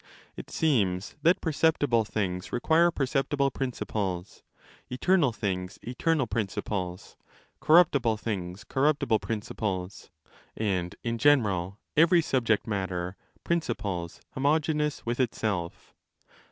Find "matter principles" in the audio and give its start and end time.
12.65-14.21